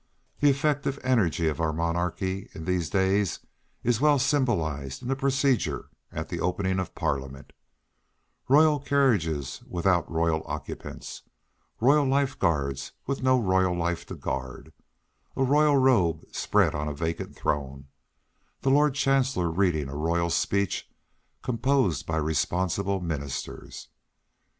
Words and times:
The 0.39 0.49
effective 0.49 0.97
energy 1.03 1.47
of 1.47 1.61
our 1.61 1.71
monarchy 1.71 2.49
in 2.55 2.65
these 2.65 2.89
days 2.89 3.39
is 3.83 4.01
well 4.01 4.17
symbolised 4.17 5.03
in 5.03 5.09
the 5.09 5.15
procedure 5.15 5.89
at 6.11 6.27
the 6.29 6.39
opening 6.39 6.79
of 6.79 6.95
Parliament—royal 6.95 8.79
carriages 8.79 9.61
without 9.67 10.09
royal 10.09 10.41
occupants; 10.47 11.21
royal 11.79 12.05
life 12.07 12.39
guards 12.39 12.93
with 13.05 13.21
no 13.21 13.39
royal 13.39 13.77
life 13.77 14.07
to 14.07 14.15
guard; 14.15 14.73
a 15.35 15.43
royal 15.43 15.77
robe 15.77 16.23
spread 16.31 16.73
on 16.73 16.87
a 16.87 16.95
vacant 16.95 17.35
throne; 17.35 17.85
the 18.61 18.71
Lord 18.71 18.95
Chancellor 18.95 19.51
reading 19.51 19.87
a 19.87 19.95
royal 19.95 20.31
speech 20.31 20.89
composed 21.43 22.07
by 22.07 22.17
responsible 22.17 23.01
ministers. 23.01 23.89